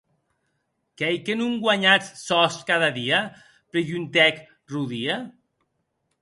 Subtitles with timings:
[0.97, 3.19] Qu’ei que non guanhatz sòs cada dia?,
[3.71, 4.35] preguntèc
[4.71, 5.17] Rodia.